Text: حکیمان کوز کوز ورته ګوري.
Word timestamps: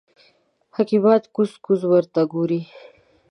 حکیمان 0.75 1.21
کوز 1.35 1.51
کوز 1.65 1.81
ورته 1.91 2.21
ګوري. 2.31 2.61